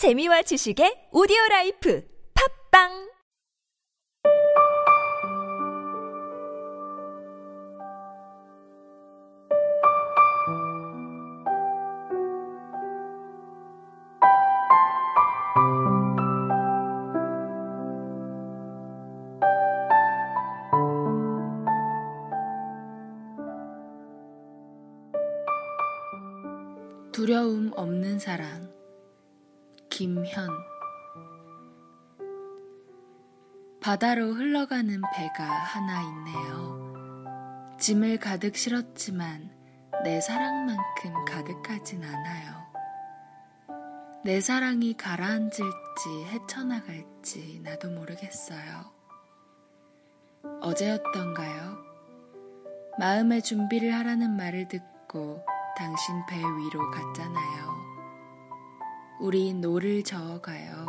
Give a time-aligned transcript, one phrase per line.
[0.00, 2.02] 재미와 지식의 오디오 라이프
[2.72, 3.12] 팝빵!
[27.12, 28.79] 두려움 없는 사랑
[30.00, 30.48] 김현
[33.82, 37.76] 바다로 흘러가는 배가 하나 있네요.
[37.78, 39.50] 짐을 가득 실었지만
[40.02, 42.62] 내 사랑만큼 가득하진 않아요.
[44.24, 45.64] 내 사랑이 가라앉을지
[46.28, 48.90] 헤쳐나갈지 나도 모르겠어요.
[50.62, 51.76] 어제였던가요?
[52.98, 55.44] 마음의 준비를 하라는 말을 듣고
[55.76, 57.69] 당신 배 위로 갔잖아요.
[59.20, 60.86] 우리 노를 저어가요.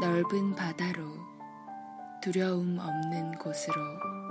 [0.00, 1.04] 넓은 바다로
[2.22, 4.21] 두려움 없는 곳으로.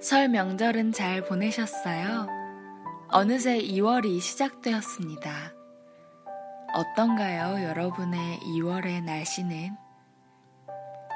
[0.00, 2.28] 설 명절은 잘 보내셨어요?
[3.08, 5.52] 어느새 2월이 시작되었습니다.
[6.72, 9.70] 어떤가요, 여러분의 2월의 날씨는?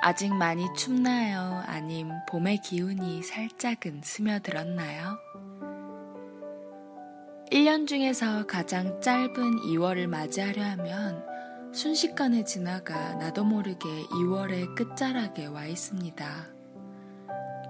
[0.03, 1.63] 아직 많이 춥나요?
[1.65, 5.17] 아님 봄의 기운이 살짝은 스며들었나요?
[7.53, 11.25] 1년 중에서 가장 짧은 2월을 맞이하려 하면
[11.73, 16.62] 순식간에 지나가 나도 모르게 2월의 끝자락에 와 있습니다.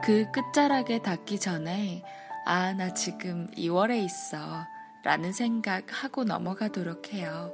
[0.03, 2.03] 그 끝자락에 닿기 전에,
[2.45, 4.67] 아, 나 지금 2월에 있어.
[5.05, 7.53] 라는 생각 하고 넘어가도록 해요.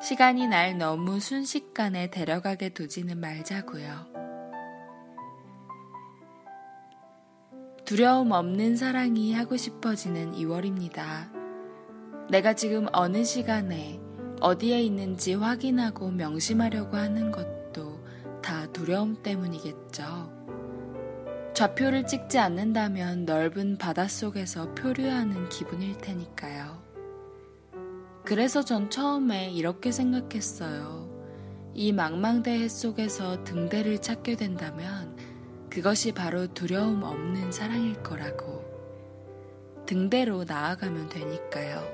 [0.00, 4.12] 시간이 날 너무 순식간에 데려가게 두지는 말자고요.
[7.84, 11.30] 두려움 없는 사랑이 하고 싶어지는 2월입니다.
[12.30, 14.00] 내가 지금 어느 시간에
[14.40, 18.04] 어디에 있는지 확인하고 명심하려고 하는 것도
[18.42, 20.42] 다 두려움 때문이겠죠.
[21.62, 26.82] 좌표를 찍지 않는다면 넓은 바닷속에서 표류하는 기분일 테니까요.
[28.24, 31.08] 그래서 전 처음에 이렇게 생각했어요.
[31.72, 35.16] 이 망망대해 속에서 등대를 찾게 된다면
[35.70, 38.64] 그것이 바로 두려움 없는 사랑일 거라고.
[39.86, 41.86] 등대로 나아가면 되니까요.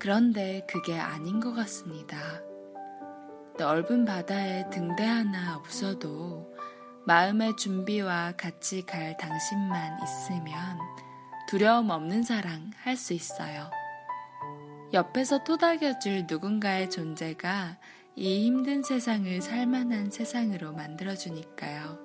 [0.00, 2.18] 그런데 그게 아닌 것 같습니다.
[3.56, 6.58] 넓은 바다에 등대 하나 없어도
[7.08, 10.78] 마음의 준비와 같이 갈 당신만 있으면
[11.48, 13.70] 두려움 없는 사랑 할 수 있어요.
[14.92, 17.78] 옆에서 토닥여줄 누군가의 존재가
[18.14, 21.98] 이 힘든 세상을 살만한 세상으로 만들어주니까요.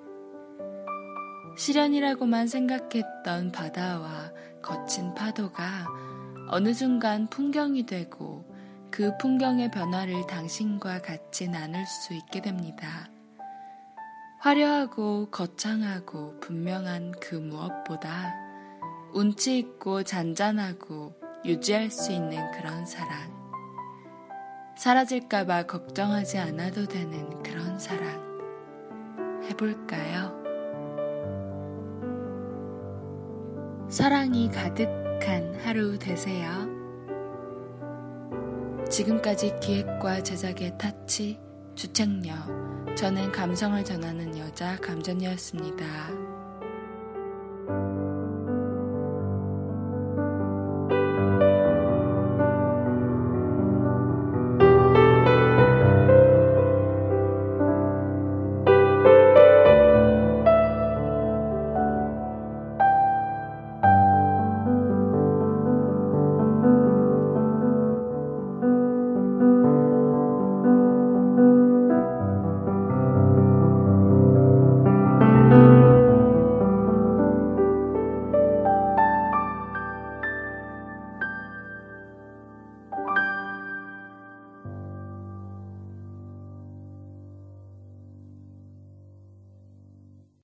[1.58, 4.32] 시련이라고만 생각했던 바다와
[4.62, 5.86] 거친 파도가
[6.48, 8.50] 어느 순간 풍경이 되고
[8.90, 13.10] 그 풍경의 변화를 당신과 같이 나눌 수 있게 됩니다.
[14.44, 18.34] 화려하고 거창하고 분명한 그 무엇보다
[19.14, 21.14] 운치 있고 잔잔하고
[21.46, 23.32] 유지할 수 있는 그런 사랑.
[24.76, 28.22] 사라질까봐 걱정하지 않아도 되는 그런 사랑.
[29.44, 30.34] 해볼까요?
[33.88, 36.68] 사랑이 가득한 하루 되세요.
[38.90, 41.40] 지금까지 기획과 제작의 타치,
[41.74, 45.84] 주책녀, 저는 감성을 전하는 여자 감전이었습니다.